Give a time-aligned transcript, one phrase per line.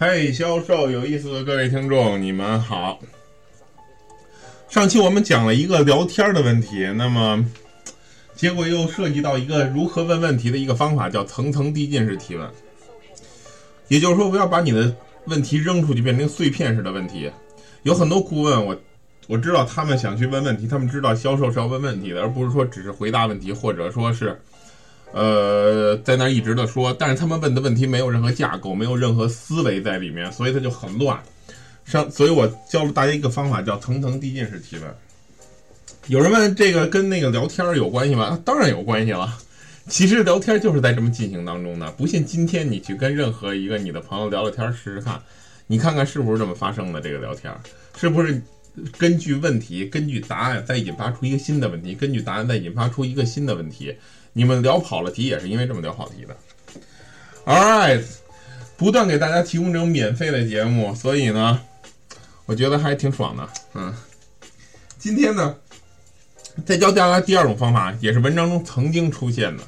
[0.00, 3.00] 嘿，销售有意思的各位听众，你们好。
[4.68, 7.44] 上期我们讲了一个聊天的问题，那么
[8.36, 12.48] 结果又涉及到一个如何问问题的一个方法，叫层层递进式提问。
[13.88, 17.28] 也就是说，不要把你的问题扔出去，变成碎片式的问题。
[17.82, 18.80] 有很多顾问，我
[19.26, 24.40] 我知道他们想去问问题，他们知道销售是要问问题的，而不是说只是回答问题，或者说是。
[25.12, 31.18] 呃，在那一直的说，但是他们问的问题没有任何架构，没有任何思维在里面，所以他就很乱。
[31.84, 34.94] 上，所以我教了大家一个方法，叫层层递进式提问。
[36.08, 38.38] 有人问这个跟那个聊天有关系吗？
[38.44, 39.38] 当然有关系了。
[39.88, 41.90] 其实聊天就是在这么进行当中的。
[41.92, 45.18] 不信今天你去跟任何一个你的朋友聊聊天试试看，
[45.66, 47.50] 你看看是不是这么发生的这个聊天，
[47.98, 48.38] 是不是
[48.98, 53.96] 根据问题、根据答案再引发出一个新的问题，根据答案再引发出一个新的问题。
[54.38, 56.36] 你们聊跑了题也是因为这么聊跑题的。
[57.44, 58.04] All right，
[58.76, 61.60] 不断给大家提供这种免费的节目，所以呢，
[62.46, 63.48] 我觉得还挺爽的。
[63.74, 63.92] 嗯，
[64.96, 65.56] 今天呢，
[66.64, 69.64] 再教大家第二种方法，也是文章中曾经出现的。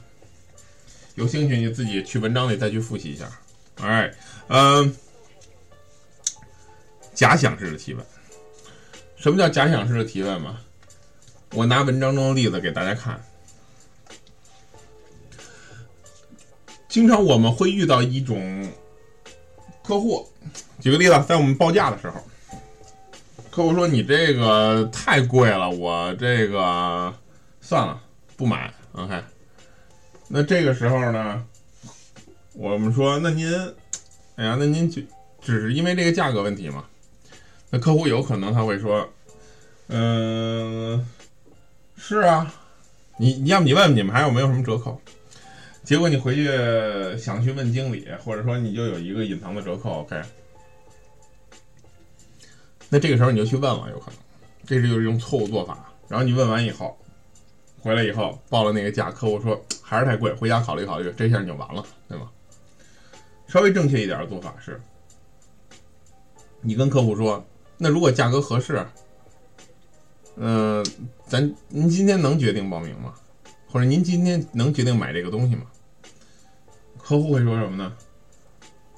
[1.16, 3.28] 有兴趣你自己去文章里再去复习一下。
[3.78, 4.12] All right，
[4.46, 4.94] 嗯，
[7.12, 8.06] 假想式的提问。
[9.16, 10.60] 什么叫假想式的提问嘛？
[11.54, 13.20] 我拿文章中的例子给大家看。
[16.90, 18.68] 经常我们会遇到一种
[19.80, 20.28] 客户，
[20.80, 22.20] 举个例子，在我们报价的时候，
[23.48, 27.14] 客户说你这个太贵了，我这个
[27.60, 28.02] 算了，
[28.36, 28.74] 不买。
[28.92, 29.22] OK，
[30.26, 31.46] 那这个时候呢，
[32.54, 33.48] 我们说那您，
[34.34, 35.00] 哎呀，那您就
[35.40, 36.84] 只是因为这个价格问题嘛？
[37.70, 39.08] 那客户有可能他会说，
[39.86, 41.06] 嗯，
[41.96, 42.52] 是啊，
[43.16, 45.00] 你你要不你问问你们还有没有什么折扣？
[45.82, 46.46] 结果你回去
[47.18, 50.20] 想去问经理，或者说你就有一个隐藏的折扣，OK？
[52.88, 54.18] 那这个时候你就去问了，有可能，
[54.66, 55.92] 这是就是一种错误做法。
[56.08, 56.96] 然后你问完以后，
[57.80, 62.30] 回来以后报了那个价，客户说还是太贵，回家考虑考虑，这下你就完了，对吗？
[63.48, 64.80] 稍微正确一点的做法是，
[66.60, 67.44] 你跟客户说，
[67.78, 68.84] 那如果价格合适，
[70.36, 70.84] 嗯，
[71.26, 73.14] 咱您今天能决定报名吗？
[73.70, 75.62] 或者您今天能决定买这个东西吗？
[76.98, 77.92] 客户会说什么呢？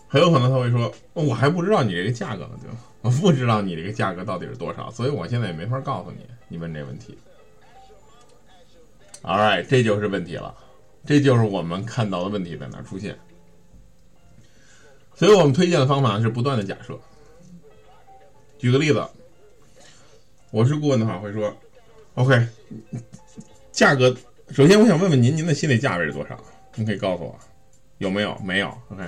[0.09, 2.77] 很有可能他会说：“我还不知道你这个价格呢，对吧？
[3.00, 6.19] 我不知道你这个价格到底是多少，所以我现在也没法告诉你。
[6.49, 7.16] 你问这问题
[9.22, 10.55] ，All right，这就是问题了，
[11.06, 13.19] 这就是我们看到的问题在哪出现。
[15.15, 16.99] 所以我们推荐的方法是不断的假设。
[18.59, 19.03] 举个例子，
[20.50, 21.56] 我是顾问的话会说
[22.15, 22.47] ：“OK，
[23.71, 24.15] 价格。”
[24.52, 26.38] 首先，我想问问您，您的心理价位是多少？
[26.74, 27.38] 您可以告诉我，
[27.96, 28.38] 有没有？
[28.44, 28.68] 没有。
[28.90, 29.02] OK，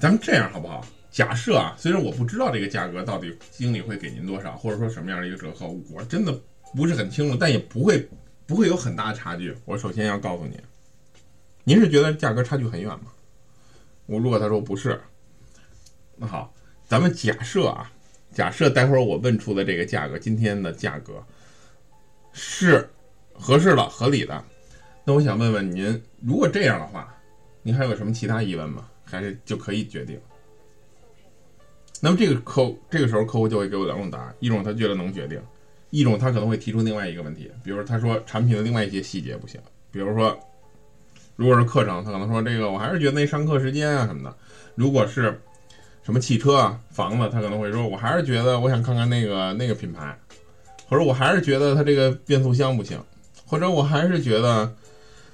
[0.00, 0.84] 咱们这样好不好？
[1.12, 6.36] 假设啊，虽然我不知道这个价格到底经理会给您多少，或者说什么样的一个折扣，我真的
[6.74, 8.08] 不是很清楚，但也不会
[8.46, 9.56] 不会有很大的差距。
[9.64, 10.60] 我首先要告诉您，
[11.62, 13.12] 您是觉得价格差距很远吗？
[14.06, 15.00] 我如果他说不是，
[16.16, 16.52] 那好，
[16.88, 17.92] 咱们假设啊，
[18.32, 21.24] 假设待会儿我问出的这个价格，今天的价格
[22.32, 22.90] 是
[23.34, 24.44] 合适的、合理的。
[25.06, 27.14] 那我想问问您，如果这样的话，
[27.62, 28.88] 您还有什么其他疑问吗？
[29.04, 30.18] 还是就可以决定？
[32.00, 35.38] 那么这个客这个时候客户就会给我两种答案：一种他觉得能决定，
[35.90, 39.60] 一种他可能会提出另外一个问题，比如他说产品的另外一些细节不行，
[39.90, 40.34] 比如说
[41.36, 44.34] 如果是课程，他可能说这个我还是觉得那上课时间啊什么的；
[44.74, 45.38] 如果是
[46.02, 50.18] 什么汽车啊、房子，他可能会说我还是觉得我想看看那个那个品牌，
[50.88, 52.98] 或者我还是觉得它这个变速箱不行，
[53.44, 54.74] 或者我还是觉得。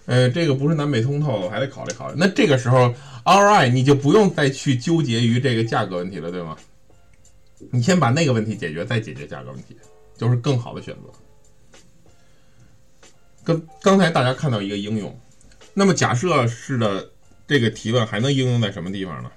[0.06, 2.14] 呃，这个不是南北通透，还得考虑考虑。
[2.18, 2.92] 那这个时候
[3.24, 6.56] ，RI 你就不用再去纠结于这个价格问题了，对吗？
[7.70, 9.76] 你先把那个问题解决，再解决价格问题，
[10.16, 11.02] 就是更好的选择。
[13.44, 15.18] 跟刚才大家看到一个应用，
[15.74, 17.08] 那么假设式的
[17.46, 19.30] 这个提问还能应用在什么地方呢？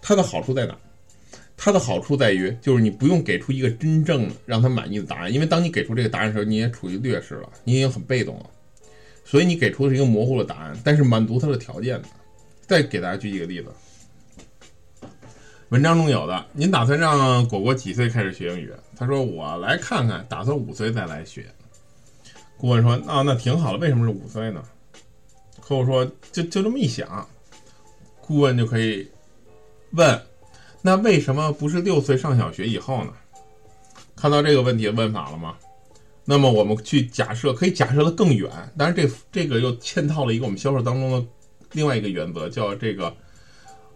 [0.00, 0.76] 它的好处在哪？
[1.66, 8.46] 它的好处在于，就是你不用给出一个真正让他满意的答案，因为当你给出这个答案的时候，你也处于劣势了，你已经很被动了，
[9.24, 12.08] 所以你给出的是一个模糊的答案，但是满足他的条件的。
[12.68, 15.08] 再给大家举几个例子，
[15.70, 18.72] 文章中有的，您打算让果果几岁开始学英语？
[18.96, 21.46] 他说我来看看，打算五岁再来学。
[22.56, 24.62] 顾问说啊，那挺好的，为什么是五岁呢？
[25.60, 27.28] 客户说就就这么一想，
[28.20, 29.10] 顾问就可以
[29.90, 30.22] 问。
[30.86, 33.12] 那为什么不是六岁上小学以后呢？
[34.14, 35.56] 看到这个问题的问法了吗？
[36.24, 38.48] 那么我们去假设，可以假设的更远。
[38.78, 41.26] 当然，这这个又嵌套了一个我们销售当中的
[41.72, 43.12] 另外一个原则，叫这个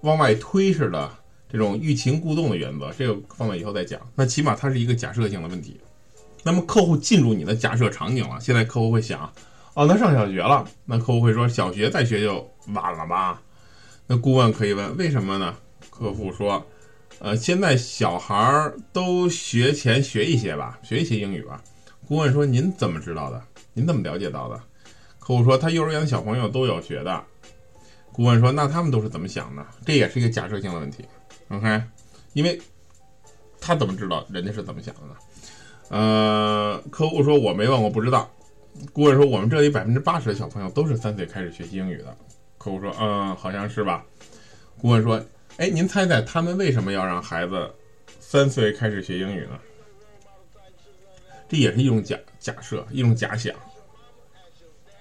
[0.00, 1.08] 往外推似的
[1.48, 4.00] 这种欲擒故纵的原则，这个放到以后再讲。
[4.16, 5.80] 那起码它是一个假设性的问题。
[6.42, 9.32] 那么客户进入你的假设场景了，现在客户会想，
[9.74, 13.40] 哦，那上小学了，那客户会说小学再学就晚了吧？
[14.08, 15.54] 那顾问可以问为什么呢？
[15.88, 16.64] 客户说，
[17.20, 21.62] 呃，现在小孩儿都学前学一些吧，学一些英语吧。
[22.08, 23.40] 顾问说，您怎么知道的？
[23.74, 24.58] 您怎么了解到的？
[25.18, 27.22] 客户说，他幼儿园的小朋友都有学的。
[28.10, 29.64] 顾问说，那他们都是怎么想的？
[29.84, 31.04] 这也是一个假设性的问题。
[31.48, 31.82] OK，
[32.32, 32.58] 因为
[33.60, 35.14] 他怎么知道人家是怎么想的呢？
[35.90, 38.30] 呃，客户说我没问，我不知道。
[38.94, 42.16] 顾问说我们这里百分之八十的小朋友都是三岁开始学习英语的。
[42.56, 44.06] 客户说嗯，好像是吧。
[44.78, 45.22] 顾问说，
[45.60, 47.70] 哎，您猜猜他们为什么要让孩子
[48.18, 49.60] 三岁开始学英语呢？
[51.50, 53.54] 这也是一种假假设，一种假想，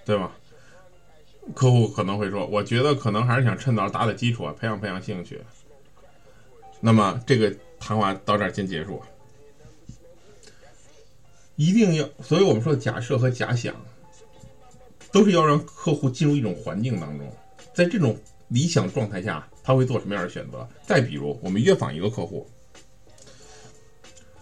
[0.03, 0.35] 对吧？
[1.55, 5.41] 客户可能会说，我觉得可能还是想趁早打打基础啊，培养培养兴趣。
[6.81, 9.01] 那么这个谈话到这儿先结束。
[11.55, 13.73] 一定要，所以我们说假设和假想，
[15.09, 17.33] 都是要让客户进入一种环境当中，
[17.73, 18.17] 在这种
[18.49, 20.67] 理想状态下，他会做什么样的选择？
[20.85, 22.47] 再比如，我们约访一个客户，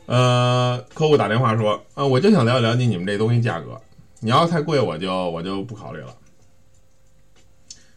[0.06, 3.80] 呃，客户打电话说，呃，我就想了解了解你们这东西价格，
[4.22, 6.16] 你要太贵，我就我就不考虑了。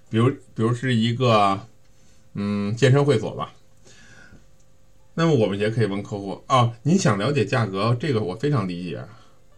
[0.09, 1.61] 比如，比如是一个，
[2.35, 3.53] 嗯，健身会所吧。
[5.15, 9.05] 那么我们也可以问客户啊，您想了解价格，这个我非常理解，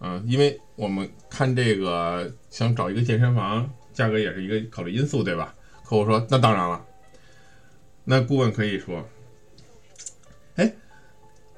[0.01, 5.55] 嗯，因为我们看这个想找一个健身房，价格也是一个考虑因素，对吧？
[5.93, 6.83] 客户说那当然了，
[8.03, 9.07] 那顾问可以说，
[10.57, 10.73] 哎，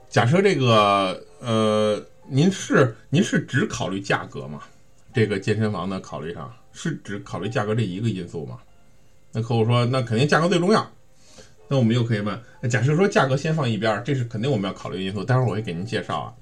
[0.09, 4.63] 假设这个呃，您是您是只考虑价格吗？
[5.13, 8.59] 这个健身房的考虑上是只考虑价格这一个因素吗？
[9.31, 10.85] 那客户说那肯定价格最重要。
[11.69, 12.37] 那我们又可以问：
[12.69, 15.23] 假设说价格先放一边，这是肯定我们要考虑因素。
[15.23, 16.35] 待会儿我会给您介绍啊。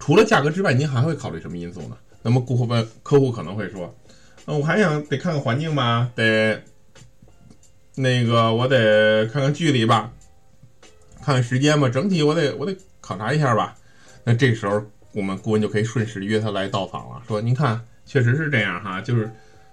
[0.00, 1.96] 除了价格之外，您还会考虑什么因素呢？
[2.22, 3.94] 那么顾客问客户可能会说：
[4.46, 6.60] 嗯，我还想得看看环境吧，得
[7.96, 10.12] 那个我得看看距离吧，
[11.24, 13.76] 看看时间吧，整体我得我得考察一下吧。
[14.22, 19.30] 那这时候我们顾问就可以顺势约他来到访了，说：您看，确实是这样哈，就是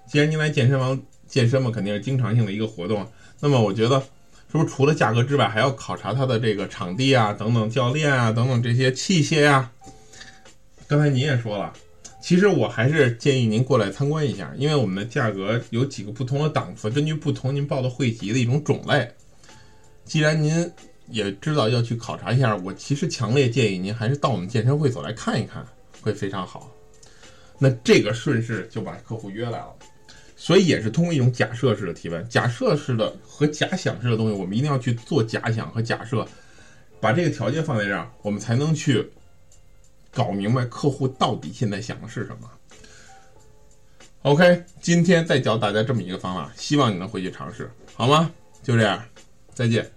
[0.07, 3.07] 既然您来健身房健身嘛，肯定是经常性的一个活动。
[3.39, 4.03] 那么我觉得。
[4.51, 9.71] 是不是除了价格之外，还要考察他的这个场地啊，等等教练啊，等等这些器械呀？
[10.87, 11.73] 刚才您也说了，
[12.23, 19.11] 其实我还是建议您过来参观一下，因为我们的价格有几个不同的档次，根据不同您报的会籍的一种种类。
[20.05, 20.71] 既然您
[21.09, 25.65] 也知道要去考察一下，我其实强烈建议您还是到我们健身会所来看一看，
[25.99, 26.71] 会非常好。
[27.59, 29.75] 那这个顺势就把客户约来了。
[30.37, 36.25] 所以也是通过一种假设式的提问，假设式的和假想式的东西，我们一定要去做假想和假设，
[37.01, 39.05] 把这个条件放在这儿，我们才能去
[40.13, 42.49] 搞明白客户到底现在想的是什么。
[44.21, 48.31] OK，今天再教大家这么一个方法，希望你能回去尝试，好吗？
[48.61, 49.03] 就这样，
[49.53, 49.91] 再见。